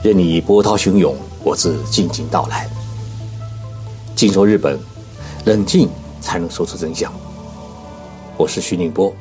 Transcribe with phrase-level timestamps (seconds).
[0.00, 2.70] 任你波涛汹涌，我自静静到来。
[4.14, 4.78] 静说日本，
[5.44, 5.90] 冷静
[6.20, 7.12] 才能说出真相。
[8.36, 9.12] 我是徐宁波，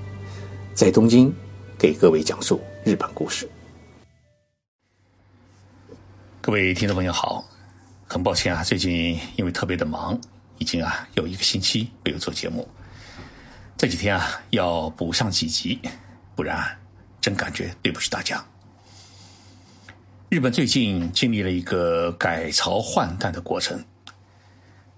[0.75, 1.33] 在东京
[1.79, 3.49] 给各位讲述日本故事。
[6.41, 7.43] 各位听众朋友好，
[8.07, 10.15] 很抱歉啊，最近因为特别的忙，
[10.59, 12.67] 已经啊有一个星期没有做节目。
[13.75, 15.79] 这几天啊要补上几集，
[16.35, 16.63] 不然
[17.19, 18.45] 真感觉对不起大家。
[20.29, 23.81] 日本最近经历了一个改朝换代的过程，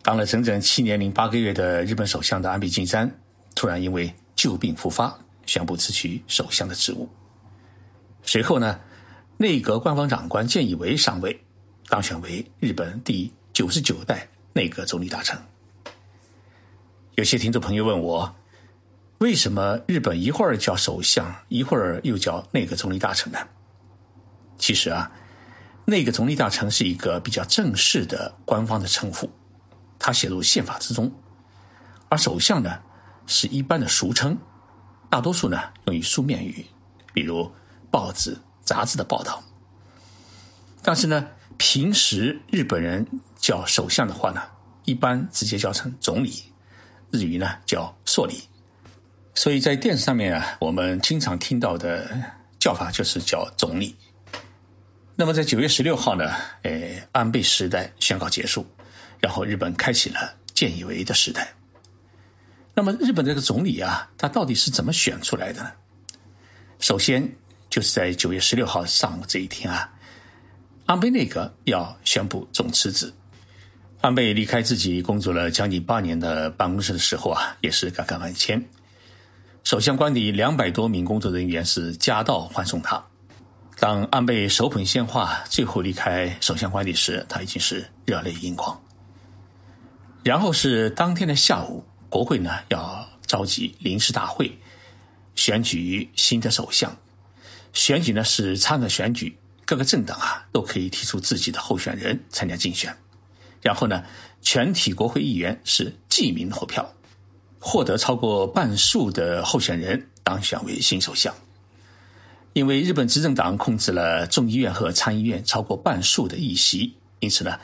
[0.01, 3.09] 当了整整七年零八个月的日本首相的安倍晋三，
[3.53, 5.15] 突然因为旧病复发，
[5.45, 7.07] 宣布辞去首相的职务。
[8.23, 8.79] 随后呢，
[9.37, 11.39] 内阁官方长官菅义伟上位，
[11.89, 15.39] 当选为日本第九十九代内阁总理大臣。
[17.13, 18.35] 有些听众朋友问我，
[19.19, 23.37] 为什么日本一会儿叫首相，一会儿又叫内阁总理大臣呢？
[24.59, 25.11] 其实啊。
[25.85, 29.27] 内阁总理大臣是一个比较正式的官方的称呼，
[29.97, 31.09] 它写入宪法之中；
[32.09, 32.77] 而首相呢，
[33.25, 34.37] 是一般的俗称，
[35.09, 36.63] 大多数呢用于书面语，
[37.11, 37.51] 比如
[37.89, 39.41] 报纸、杂志的报道。
[40.83, 43.03] 但是呢，平时日本人
[43.35, 44.43] 叫首相的话呢，
[44.85, 46.43] 一般直接叫成总理，
[47.09, 48.43] 日语呢叫硕理。
[49.33, 52.07] 所以在电视上面啊，我们经常听到的
[52.59, 53.95] 叫法就是叫总理。
[55.19, 56.31] 那么在九月十六号呢，
[56.61, 56.71] 呃，
[57.11, 58.65] 安倍时代宣告结束，
[59.19, 61.53] 然后日本开启了菅义伟的时代。
[62.73, 65.69] 那么日本这个总理啊，他到底是怎么选出来的呢？
[66.79, 67.29] 首先
[67.69, 69.91] 就是在九月十六号上午这一天啊，
[70.85, 73.13] 安倍内阁要宣布总辞职。
[73.99, 78.63] 安倍离开自己工作了将近八年的办公室的时候啊，也是感慨万千。
[79.65, 83.05] 首相官邸两百多名工作人员是夹道欢送他。
[83.79, 88.77] 当安倍手捧鲜花最后离开首相官邸时，他已经是热泪盈眶。
[90.21, 94.51] 然后是当天的下午，国会呢要召集临时大会，
[95.35, 96.93] 选举新的首相。
[97.71, 99.33] 选举呢是参选选举，
[99.65, 102.93] 各个政党啊都可以提出自己的候选人参加竞选。
[103.61, 104.03] 然后呢，
[104.41, 106.85] 全体国会议员是记名投票，
[107.59, 111.33] 获得超过半数的候选人当选为新首相。
[112.53, 117.57] 因为日本执政党控制了众议院和参议院超过半数的议席，因此呢，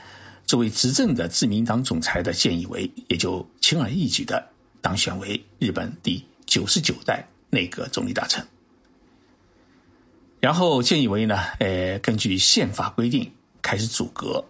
[0.46, 4.48] 作为执政的自民党总裁的菅义伟也就轻而易举的
[4.82, 8.46] 当选为日本第九十九代内阁总理大臣。
[10.40, 13.30] 然后菅义伟呢，呃，根据宪法规定
[13.64, 14.46] 开始组阁，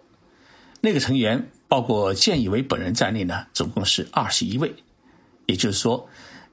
[0.81, 4.75] 那个成员包括菅义伟本人在内呢，总共是二十一位，
[5.45, 6.07] 也就是说，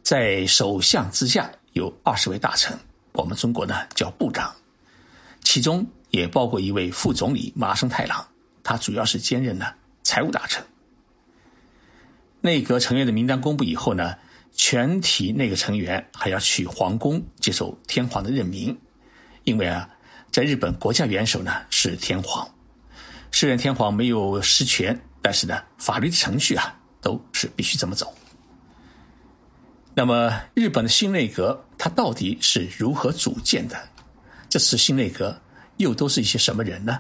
[0.04, 2.78] 在首相之下有二十位大臣。
[3.12, 4.54] 我们中国呢叫部长，
[5.42, 8.26] 其中也包括一位副总理麻生太郎，
[8.62, 9.66] 他主要是兼任呢
[10.02, 10.64] 财务大臣。
[12.40, 14.16] 内阁成员的名单公布以后呢，
[14.52, 18.76] 全体内阁成员还要去皇宫接受天皇的任命，
[19.44, 19.88] 因为啊，
[20.30, 22.48] 在日本国家元首呢是天皇，
[23.30, 28.12] 虽然天皇没有实权，但是呢法律的程序啊都是必须这么走。
[29.94, 33.76] 那么，日本的新内阁它到底是如何组建的？
[34.48, 35.38] 这次新内阁
[35.76, 36.98] 又都是一些什么人呢？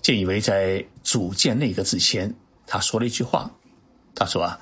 [0.00, 2.32] 菅义伟在组建内阁之前，
[2.68, 3.50] 他说了一句话，
[4.14, 4.60] 他说啊，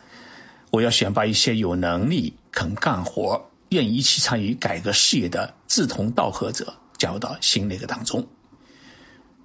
[0.71, 8.27] 我要选拔一些有能力、肯干活、愿意一起参与改革事业的志同道合者加入到新内阁当中。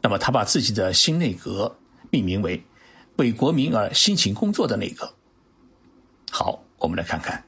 [0.02, 1.78] 那么，他把自己的新内阁
[2.10, 2.64] 命名为
[3.18, 5.14] “为国民而辛勤工作的内阁”。
[6.32, 6.64] 好。
[6.84, 7.42] 我们来看看，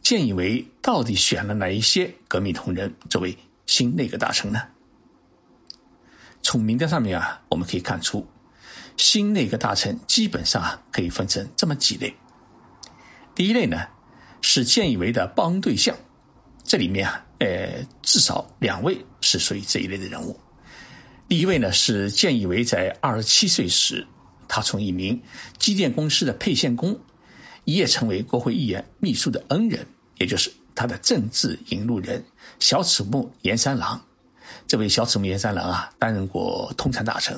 [0.00, 4.62] 建议为到底选了哪一些革命同仁作为新内阁大臣呢？
[6.42, 8.26] 从名单上面啊，我们可以看出，
[8.96, 12.14] 新内阁大臣基本上啊可以分成这么几类。
[13.34, 13.86] 第一类呢
[14.40, 15.94] 是建议为的帮对象，
[16.64, 20.40] 这里面啊，呃，至少两位是属于这一类的人物。
[21.28, 24.06] 第一位呢是建议为在二十七岁时，
[24.48, 25.22] 他从一名
[25.58, 26.98] 机电公司的配线工。
[27.64, 29.86] 一夜成为国会议员秘书的恩人，
[30.18, 32.24] 也就是他的政治引路人
[32.58, 34.00] 小此木严三郎。
[34.66, 37.36] 这位小此木严三郎啊，担任过通产大臣。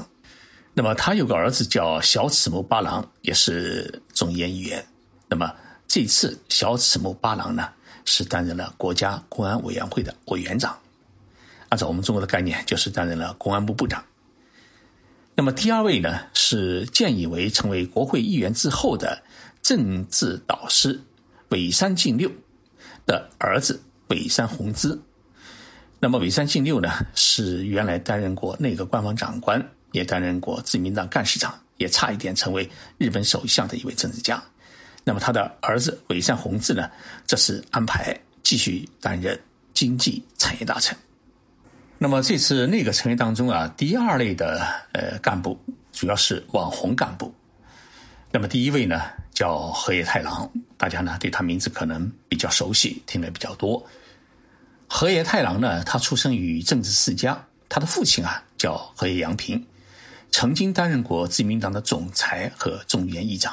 [0.73, 4.85] 那么他有个儿子叫小此木八郎，也是众议院议员。
[5.29, 5.55] 那么
[5.87, 7.69] 这次小此木八郎呢，
[8.05, 10.77] 是担任了国家公安委员会的委员长。
[11.69, 14.03] 按照我们中国的概念，就是担任了公安部部长。
[15.35, 19.23] 那么第二位呢，是建议为成为国会议员之后的。
[19.65, 21.01] 政治导师
[21.49, 22.31] 尾山进六
[23.07, 24.97] 的儿子尾山弘之，
[25.99, 32.69] 那么尾山进六呢，是原来担任过内阁官房长官，也担任过自民党干事长，也差一点成为
[32.99, 34.41] 日本首相的一位政治家。
[35.03, 36.91] 那么他的儿子尾山弘治呢，
[37.27, 39.39] 这是安排继续担任
[39.73, 40.95] 经济产业大臣。
[41.97, 44.61] 那么这次内阁成员当中啊，第二类的
[44.93, 45.59] 呃干部
[45.91, 47.35] 主要是网红干部。
[48.31, 49.01] 那么第一位呢，
[49.35, 50.49] 叫河野太郎，
[50.79, 53.85] 大家呢对他名字可能比较熟悉，听得比较多。
[54.89, 59.67] 河野太郎呢，他出生于政治世家，他的父亲啊叫河野洋平，
[60.31, 63.53] 曾经担任过自民党的总裁和众议院议长。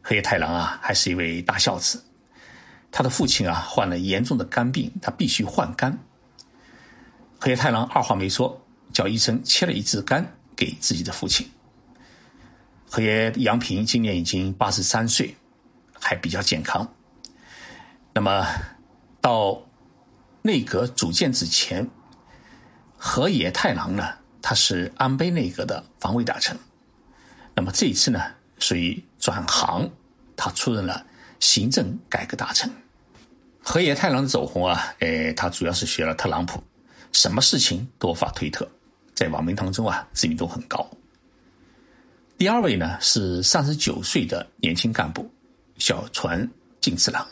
[0.00, 2.00] 河野太郎啊，还是一位大孝子，
[2.92, 5.98] 他的父亲啊患了严重的肝病，他必须换肝。
[7.40, 11.50] 河野太郎二话没说，叫医生切了一支肝给自己的父亲。
[12.90, 15.34] 河野洋平今年已经八十三岁，
[16.00, 16.86] 还比较健康。
[18.12, 18.46] 那么
[19.20, 19.62] 到。
[20.42, 21.90] 内阁组建之前，
[22.96, 26.56] 河野太郎呢，他是安倍内阁的防卫大臣。
[27.52, 28.22] 那么这一次呢，
[28.60, 29.90] 属于转行，
[30.36, 31.04] 他出任了
[31.40, 32.70] 行政改革大臣。
[33.60, 36.62] 河野太郎的走红啊，诶，他主要是学了特朗普，
[37.10, 38.70] 什么事情都发推特，
[39.16, 40.88] 在网民当中啊，知名度很高。
[42.38, 45.30] 第二位呢是三十九岁的年轻干部
[45.78, 46.46] 小船
[46.82, 47.26] 进次郎。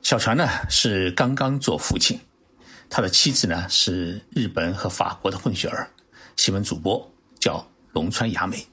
[0.00, 2.20] 小船呢是刚刚做父亲，
[2.88, 5.90] 他的妻子呢是日本和法国的混血儿，
[6.36, 8.64] 新闻主播叫龙川雅美。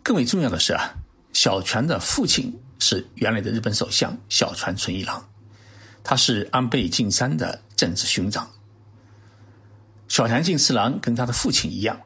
[0.00, 0.94] 更为重要的是啊，
[1.32, 5.28] 小泉的父亲是原来的日本首相小泉纯一郎，
[6.04, 8.48] 他是安倍晋三的政治兄长。
[10.06, 12.00] 小泉进次郎跟他的父亲一样，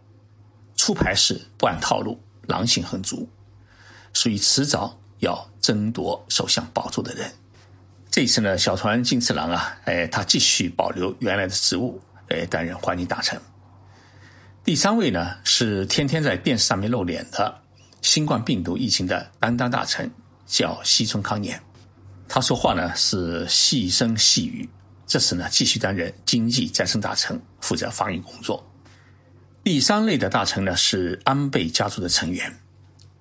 [0.86, 3.28] 出牌是不按套路，狼性很足，
[4.12, 7.28] 属于迟早要争夺首相宝座的人。
[8.08, 13.36] 这一次呢，小川进次郎啊，哎，他继续保留原来的职务，哎，担任环境大臣。
[14.62, 17.60] 第三位呢，是天天在电视上面露脸的
[18.00, 20.08] 新冠病毒疫情的担当大臣，
[20.46, 21.60] 叫西村康彦。
[22.28, 24.70] 他说话呢是细声细语，
[25.04, 28.64] 这次呢继续担任经济再生大臣，负责防疫工作。
[29.66, 32.56] 第三类的大臣呢是安倍家族的成员，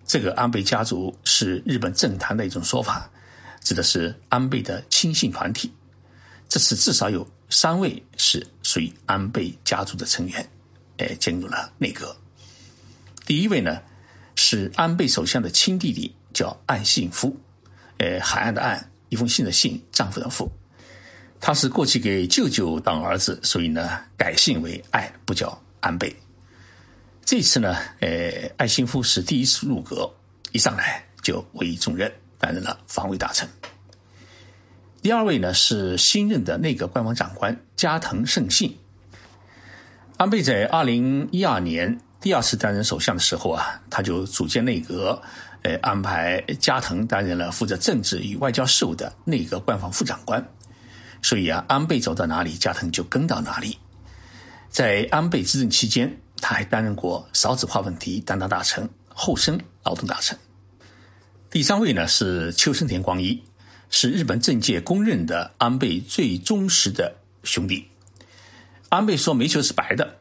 [0.06, 3.10] 这个安倍家族是日本政坛的一种说法。
[3.64, 5.74] 指的是安倍的亲信团体，
[6.48, 10.48] 这次至少有三位是属于安倍家族的成员，
[10.98, 12.16] 哎，进入了内阁。
[13.26, 13.82] 第一位呢
[14.36, 17.36] 是安倍首相的亲弟弟，叫岸信夫，
[17.98, 20.48] 呃，海岸的岸，一封信的信，丈夫的夫。
[21.42, 26.16] 他是过去给舅舅当儿子，所以呢改姓为爱，不叫安倍。
[27.26, 30.10] 这次呢，呃，岸信夫是第一次入阁，
[30.54, 32.10] 一上来就委以重任。
[32.38, 33.48] 担任了防卫大臣。
[35.02, 38.78] 第二位呢是新任的内阁官房长官加藤胜信。
[40.18, 45.20] 安倍在二零一二年第二次担任首相的时候啊，他就组建内阁，
[45.64, 50.46] 呃，安排加藤担任了负责政治与外交事务的内阁官房副长官。
[51.24, 53.80] 所以啊，安倍走到哪里，加藤就跟到哪里。
[54.70, 60.38] 在安倍执政期间，他还担任过少子化问题担当大臣、后生劳动大臣。
[61.50, 63.42] 第三位呢是秋生田光一，
[63.90, 67.88] 是日本政界公认的安倍最忠实的兄弟。
[68.90, 70.18] 安倍说煤球是白的，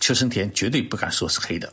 [0.00, 1.72] 秋生田绝对不敢说是黑的。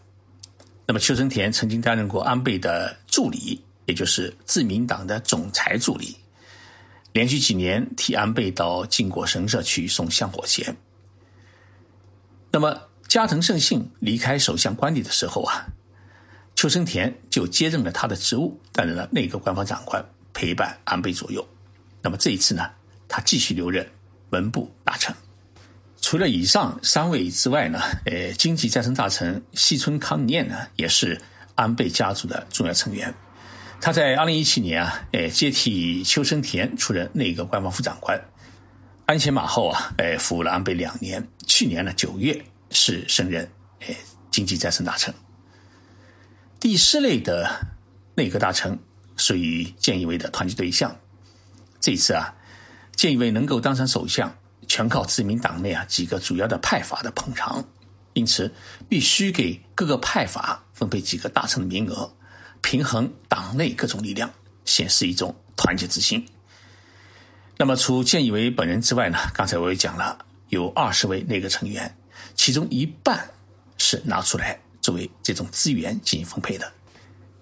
[0.85, 6.15] 那么秋生田曾经担任过安倍的助理，也就是自民党的总裁助理，
[7.13, 10.75] 连续几年替安倍到靖国神社去送香火钱。
[12.51, 12.75] 那么
[13.09, 15.65] 加藤胜信离开首相官邸的时候啊。
[16.55, 21.45] 秋生田就接任了他的职务，担任了内阁官房长官，陪伴安倍左右。
[22.01, 22.69] 那么这一次呢，
[23.07, 23.89] 他继续留任
[24.29, 25.15] 文部大臣。
[26.01, 31.19] 除了以上三位之外呢，呃，经济再生大臣西村康彦呢，也是
[31.55, 33.11] 安倍家族的重要成员。
[33.81, 38.21] 他在二零一七年啊，呃，接替秋生田出任内阁官房副长官，
[39.05, 41.25] 鞍前马后啊，呃，服务了安倍两年。
[41.47, 43.49] 去年呢九月是升任
[43.81, 43.95] 哎
[44.31, 45.13] 经济再生大臣。
[46.59, 47.49] 第四类的
[48.15, 48.77] 内阁大臣
[49.15, 50.95] 属于菅义委的团结对象。
[51.79, 52.35] 这次啊，
[52.95, 54.35] 菅义委能够当上首相，
[54.67, 57.63] 全靠自民党内啊几个主要的派阀的捧场，
[58.13, 58.53] 因此
[58.89, 62.13] 必须给各个派阀分配几个大臣的名额，
[62.61, 64.29] 平衡党内各种力量，
[64.65, 66.27] 显示一种团结之心。
[67.57, 71.97] 那么，除菅义伟本人之外呢，刚才我也讲了，有二十位内阁成员，
[72.39, 73.29] 其中一半
[73.77, 74.57] 是拿出来。
[74.81, 76.71] 作为这种资源进行分配的，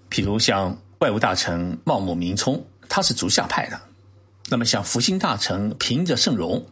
[0.09, 3.77] 譬如像外务大臣茂木明充，他是竹下派的；
[4.49, 6.65] 那么像复兴大臣平泽胜荣，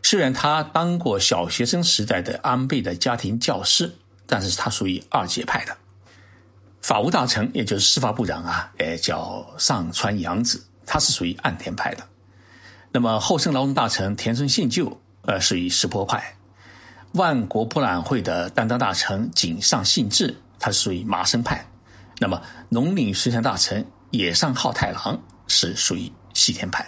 [0.00, 3.92] 虽然他当过小学生时代的安倍的家庭教师，
[4.26, 5.76] 但是他属于二阶派的。
[6.82, 12.06] 法务大臣，也就是司法部长啊，哎，叫上川洋子，他是属于岸田派的。
[12.92, 16.35] 那么厚生劳动大臣田村信就，呃，属于石破派。
[17.16, 21.66] 万国博览会的担当大臣井上信治，他是属于麻生派。
[22.18, 26.86] 那么农林水产大臣野上浩太郎是属于西田派。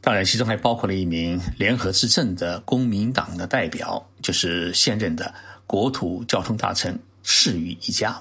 [0.00, 5.32] 当然，其中还包括了一名联合执政的公民党的代表，就是现任的
[5.66, 8.20] 国土交通大臣世宇一家。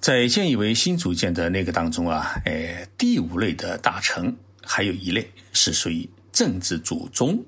[0.00, 7.38] 在建议为新组建的那个当中啊，诶，第五类的大臣还有一类是属于政治祖宗。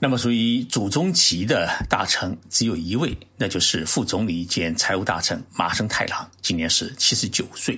[0.00, 7.76] 那么，属于祖宗级的大臣只有一位，那就是副总理兼财务大臣麻生太郎，今年是七十九岁。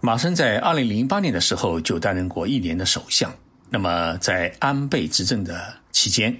[0.00, 3.34] 马生在二零零八年的时候就担任过一年的首相。
[3.70, 6.34] 那么在安倍执政的期间，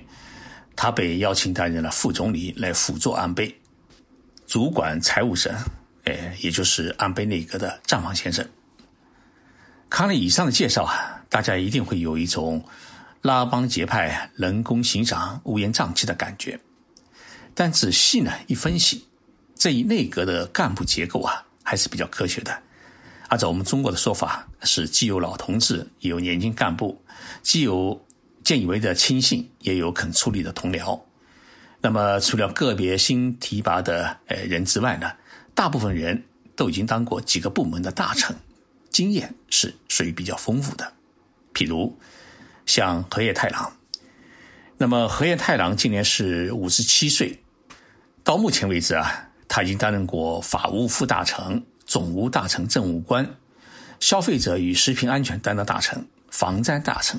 [0.77, 3.55] 他被邀请担任了副总理，来辅佐安倍，
[4.47, 5.51] 主管财务省，
[6.05, 8.47] 哎，也就是安倍内阁的账房先生。
[9.89, 12.63] 看了以上的介绍啊，大家一定会有一种
[13.29, 16.59] 拉帮结派、人工行赏、乌烟瘴气的感觉。
[17.55, 19.07] 但仔细呢一分析，
[19.55, 22.59] 这一内阁的干部结构啊，还是比较科学的。
[23.29, 26.99] 按照我们中国的说法，是既有老同志，也有年轻干部，
[27.43, 28.03] 既有
[28.43, 30.99] 见义为的亲信，也有肯出力的同僚。
[31.83, 35.13] 那么，除了个别新提拔的呃人之外呢，
[35.55, 36.25] 大部分人
[36.57, 38.35] 都已经当过几个部门的大臣，
[38.89, 40.91] 经验是属于比较丰富的。
[41.53, 41.95] 譬如
[42.69, 43.73] 像河野太郎，
[44.77, 47.43] 那么河野太郎今年是五十七岁，
[48.23, 51.61] 到目前为止啊，他已经担任过法务副大臣。
[51.89, 53.27] 总务大臣、政务官、
[53.99, 57.19] 消费者与食品安全担当大臣、防灾大臣、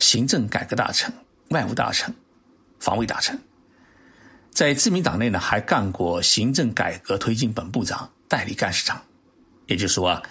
[0.00, 1.14] 行政改革大臣、
[1.50, 2.12] 外务大臣、
[2.80, 3.38] 防卫大臣，
[4.50, 9.00] 在自民党内呢，还干过行政改革推进本部长、代理干事长。
[9.66, 10.22] 也就是说啊，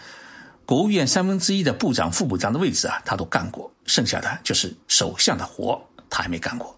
[0.66, 5.81] 国务院三分之一的部长、副部长的位置啊，他都干过，剩下的就是首相的活，
[6.12, 6.77] 他还没干过。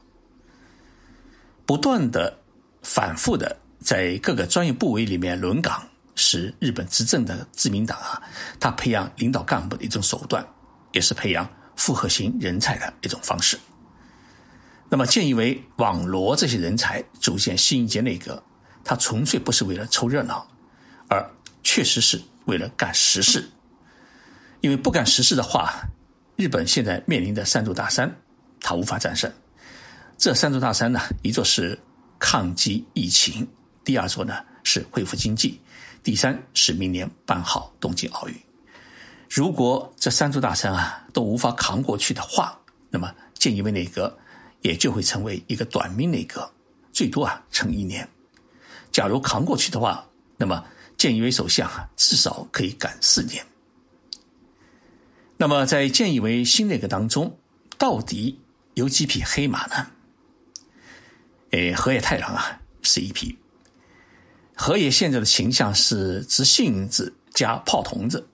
[1.66, 2.36] 不断的、
[2.82, 5.86] 反复的在各个专业部委里面轮岗。
[6.14, 8.22] 是日本执政的自民党啊，
[8.60, 10.46] 他培养领导干部的一种手段，
[10.92, 13.58] 也是培养复合型人才的一种方式。
[14.90, 18.44] 那么，建议为网罗这些人才，组建新一届内阁，
[18.84, 20.46] 他纯粹不是为了凑热闹，
[21.08, 21.26] 而
[21.64, 23.50] 确实是为了干实事。
[24.60, 25.82] 因为不干实事的话，
[26.42, 28.12] 日本现在面临的三座大山，
[28.62, 29.32] 他无法战胜。
[30.18, 31.78] 这三座大山呢，一座是
[32.18, 33.48] 抗击疫情，
[33.84, 35.62] 第二座呢是恢复经济。
[36.02, 38.36] 第三是明年办好东京奥运。
[39.30, 44.12] 如果这三座大山啊都无法扛过去的话，那么菅义伟内阁
[44.62, 46.52] 也就会成为一个短命内阁，
[46.92, 48.10] 最多啊撑一年。
[48.92, 50.04] 假如扛过去的话，
[50.38, 50.66] 那么
[50.98, 53.46] 菅义伟首相啊至少可以干四年。
[55.42, 57.36] 那么在菅义伟新内阁当中，
[57.76, 58.40] 到底
[58.76, 59.88] 有几匹黑马呢？
[61.50, 63.36] 诶，河野太郎啊是一匹。
[64.54, 68.28] 河野现在的形象是直性子加炮筒子。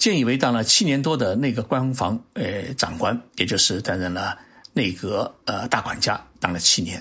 [0.00, 4.36] 菅义伟当了七年多的内阁官房呃长官，也就是担任了
[4.72, 7.00] 内阁呃大管家，当了七年，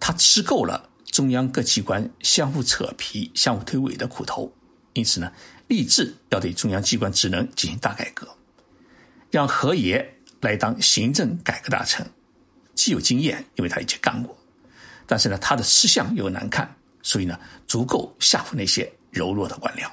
[0.00, 4.52] 他吃够了中央各机关相互扯皮、相互推诿的苦头，
[4.94, 5.30] 因此呢，
[5.68, 8.28] 立志要对中央机关职能进行大改革，
[9.30, 12.06] 让河野来当行政改革大臣，
[12.74, 14.36] 既有经验，因为他以前干过，
[15.06, 16.74] 但是呢，他的吃相又难看。
[17.02, 19.88] 所以呢，足够吓唬那些柔弱的官僚。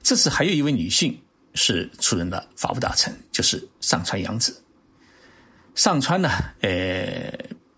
[0.00, 1.20] 这次还有一位女性
[1.54, 4.62] 是出任了法务大臣，就是上川洋子。
[5.74, 7.32] 上川呢，呃，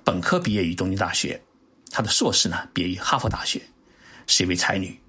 [0.04, 1.42] 本科毕业于东京大学，
[1.90, 3.62] 她的硕士呢毕业于哈佛大学，
[4.26, 5.00] 是一位才女。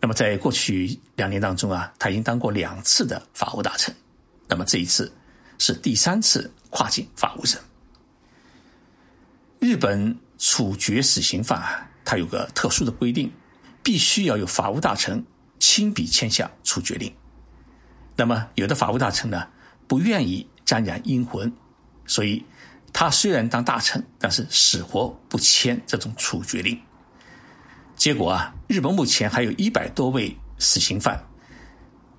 [0.00, 3.94] 那么在过去两年当中啊，他已经当过两次的法务大臣，
[4.46, 5.12] 那么这一次
[5.58, 7.60] 是第三次跨境法务省。
[9.58, 10.18] 日本。
[10.40, 13.28] 处决死刑犯啊，它有个特殊的规定，
[13.82, 15.26] 必须要有法务大臣
[15.58, 17.12] 亲笔签下处决令。
[18.14, 19.48] 那么，有的法务大臣呢，
[19.88, 21.52] 不愿意沾染阴魂，
[22.06, 22.44] 所以
[22.92, 26.80] 他虽然当大臣，但是死活不签这种处决令。
[27.98, 31.20] 结果啊，日本目前还有一百多位死刑犯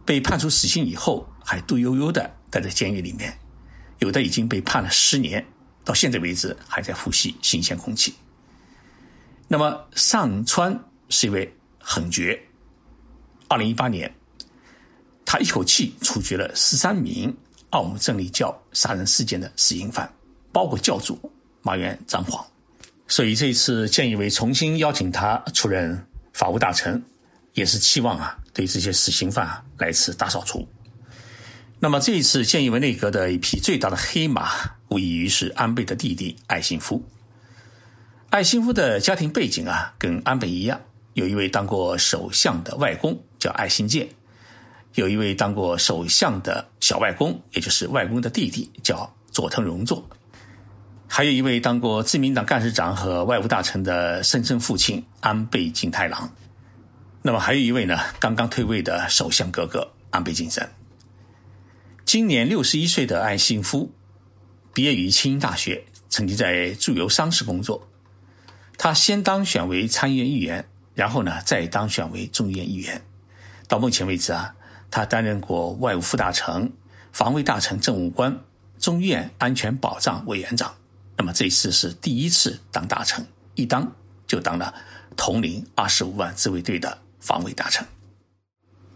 [0.05, 3.33] 被判处死刑以后，还嘟悠悠的待在监狱里面，
[3.99, 5.43] 有的已经被判了十年。
[5.85, 8.13] 到现在为止，还在呼吸新鲜空气。
[9.47, 12.37] 那么上川是一位狠角。
[13.47, 14.13] 二零一八年，
[15.25, 17.35] 他一口气处决了十三名
[17.69, 20.13] 奥姆真理教杀人事件的死刑犯，
[20.51, 21.17] 包括教主
[21.61, 22.45] 马原彰晃。
[23.09, 27.03] 所以这一次，菅义伟重新邀请他出任法务大臣，
[27.53, 30.65] 也是期望啊，对这些死刑犯来次大扫除。
[31.79, 34.51] 那么这一次，菅义伟内阁的一匹最大的黑马，
[34.89, 37.03] 无异于是安倍的弟弟艾信夫。
[38.29, 40.79] 艾信夫的家庭背景啊，跟安倍一样，
[41.13, 44.07] 有一位当过首相的外公叫艾信介，
[44.93, 50.07] 有一位当过首相的小外公，也就是外公的弟弟叫佐藤荣作。
[51.11, 56.31] 还有一位当过自民党干事长和外务大臣的生身父亲安倍晋太郎，
[57.23, 60.71] 那么还有一位呢，刚刚退位的首相哥哥安倍晋三。
[62.05, 63.91] 今年六十一岁的安信夫，
[64.71, 67.89] 毕业于清英大学，曾经在驻犹商事工作。
[68.77, 73.01] 他先当选为参议院议员，然后呢再当选为众议院议员。
[73.67, 74.53] 到目前为止啊，
[74.91, 76.71] 他担任过外务副大臣、
[77.11, 78.39] 防卫大臣政务官、
[78.77, 80.71] 众议院安全保障委员长。
[81.19, 83.91] 那么这一次是第一次当大臣，一当
[84.25, 84.73] 就当了
[85.17, 87.85] 统领二十五万自卫队的防卫大臣。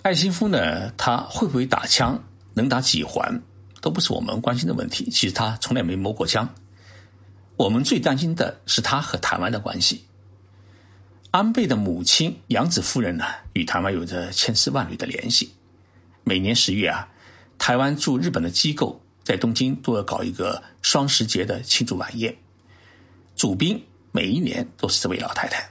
[0.04, 3.42] 艾辛夫呢，他会不会打枪，能打几环，
[3.82, 5.10] 都不是我们关心的问题。
[5.12, 6.48] 其实他从来没摸过枪。
[7.58, 10.06] 我们最担心的是他和台湾的关系。
[11.32, 15.54] 安倍的母亲杨子夫人呢，与台湾有着千丝万缕的联系。
[16.24, 17.10] 每年十月啊，
[17.58, 19.02] 台湾驻日本的机构。
[19.24, 22.36] 在东京都要搞一个双十节的庆祝晚宴，
[23.36, 25.68] 主宾每一年都是这位老太太。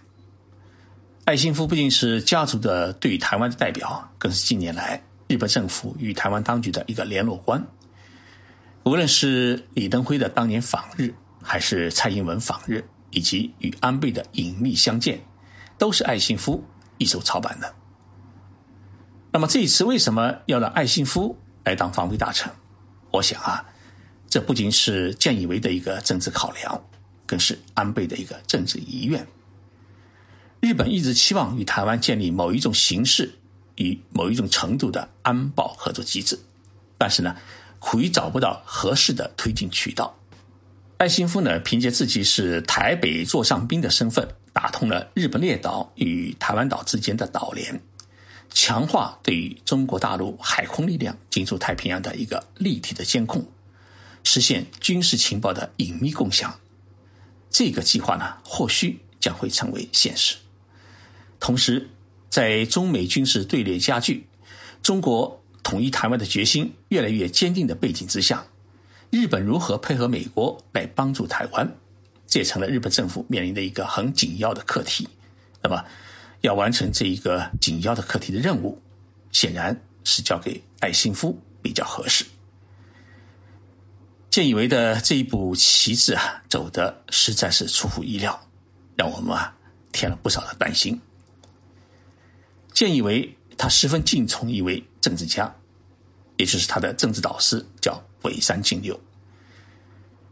[1.24, 7.62] 艾信夫不仅是家族的对台湾的代表，更是近年来日本政府与台湾当局的一个联络官。
[8.84, 15.20] 无论是李登辉的当年访日，还是蔡英文访日，以及与安倍的隐秘相见，
[15.78, 16.64] 都是艾信夫
[16.98, 17.72] 一手操办的。
[19.30, 22.50] 那么这一次为什么要让艾信夫来当防卫大臣？
[23.12, 23.64] 我想啊，
[24.28, 26.82] 这不仅是菅义伟的一个政治考量，
[27.26, 29.26] 更是安倍的一个政治遗愿。
[30.60, 33.30] 日本一直期望与台湾建立某一种形式
[33.74, 36.38] 与某一种程度的安保合作机制，
[36.96, 37.36] 但是呢，
[37.78, 40.16] 苦于找不到合适的推进渠道。
[40.98, 47.78] 艾幸夫呢，凭借自己是台北座上宾的身份，打通了日本列岛与台湾岛之间的岛联。
[48.54, 53.44] 强化对于中国大陆海空力量进入太平洋的一个立体的监控，
[54.24, 56.58] 实现军事情报的隐秘共享，
[57.50, 60.36] 这个计划呢，或许将会成为现实。
[61.40, 61.88] 同时，
[62.28, 64.26] 在中美军事对立加剧、
[64.82, 68.46] 中国统一台湾的决心越来越坚定的背景之下，
[69.10, 71.68] 日本如何配合美国来帮助台湾，
[72.26, 75.08] 这也成了日本政府面临的一个很紧要的课题。
[75.62, 75.84] 那么，
[76.42, 78.80] 要完成这一个紧要的课题的任务，
[79.30, 82.24] 显然是交给艾辛夫比较合适。
[84.28, 88.48] 建以为的这一步棋子啊，走的实在是出乎意料，
[88.96, 89.54] 让我们啊
[89.92, 91.00] 添了不少的担心。
[92.72, 95.54] 建以为他十分敬崇一位政治家，
[96.38, 98.98] 也就是他的政治导师，叫尾山进六。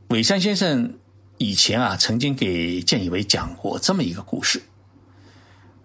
[0.08, 0.98] 尾山先生
[1.38, 4.60] 以前啊，曾经给建以为讲过这么一个故事。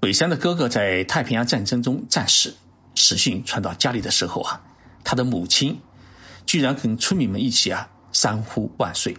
[0.01, 2.55] 尾山的哥哥在太平洋战争中战死，
[2.95, 4.61] 死讯传到家里的时候啊，
[5.03, 5.81] 他的母亲
[6.45, 9.17] 居然跟村民们一起啊三呼万岁。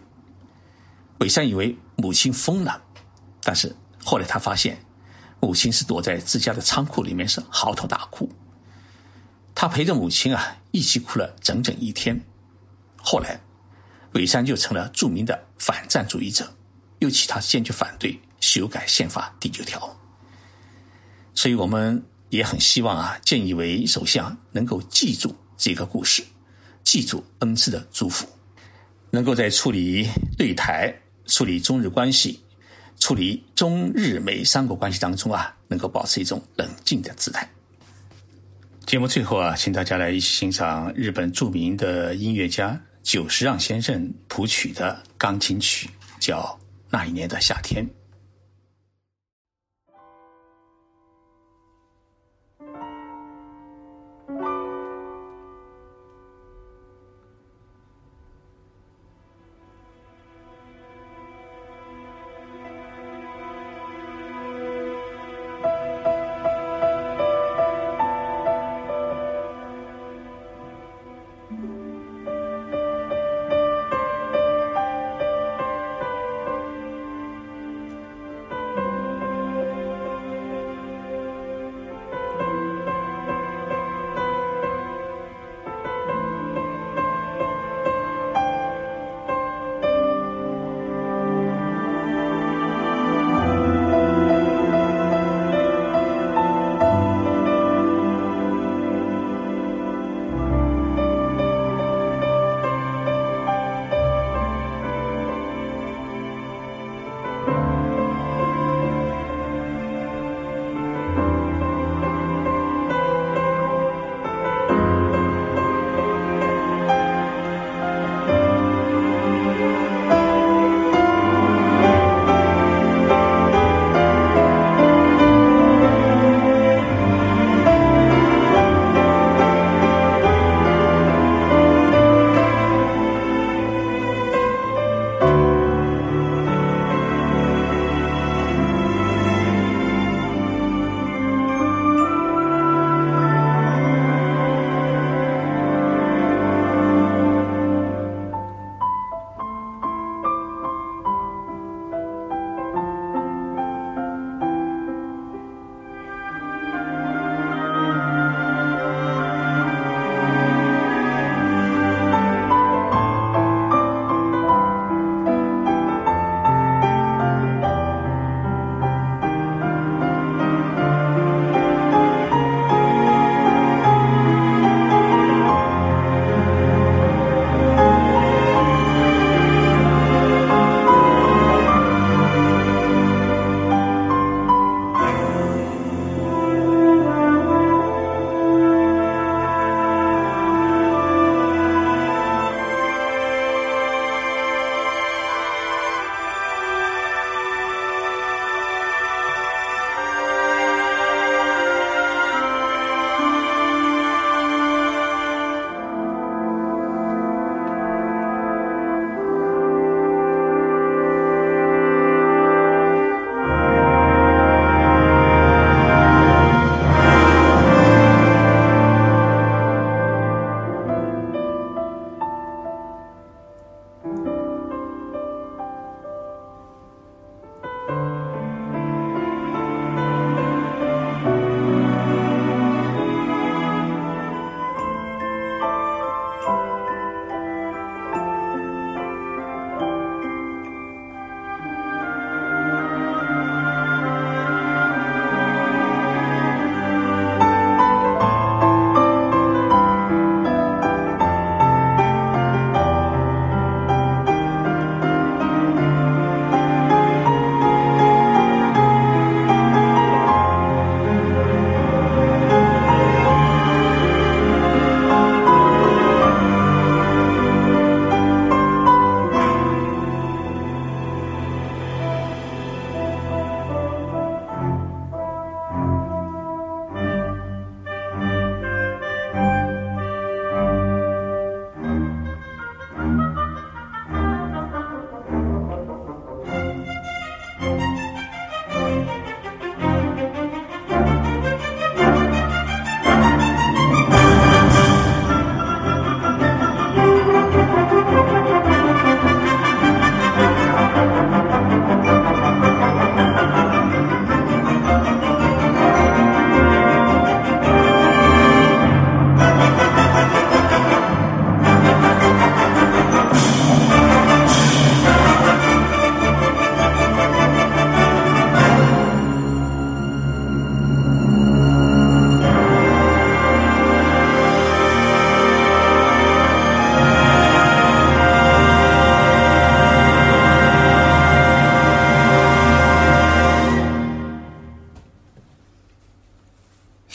[1.18, 2.80] 尾山以为母亲疯了，
[3.42, 4.78] 但是后来他发现
[5.40, 8.30] 母亲是躲在自家的仓库里面是嚎啕大哭。
[9.54, 12.20] 他陪着母亲啊一起哭了整整一天。
[12.98, 13.40] 后来
[14.12, 16.54] 尾山就成了著名的反战主义者，
[17.00, 19.98] 又其他坚决反对修改宪法第九条。
[21.36, 26.24] 所以我们也很希望啊，建议为首相能够记住这个故事，
[26.82, 28.26] 记住恩赐的祝福，
[29.10, 30.92] 能够在处理对台、
[31.26, 32.40] 处理中日关系、
[32.98, 37.48] 处理中日美三国关系当中啊，能够保持一种冷静的姿态。
[38.86, 46.40] 节目最后啊，请大家来一起欣赏日本著名的音乐家久石让先生谱曲的钢琴曲，叫
[46.88, 47.84] 《那一年的夏天》。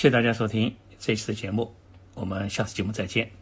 [0.01, 1.71] 谢谢大家收听这一期的节目，
[2.15, 3.40] 我们下次节目再见。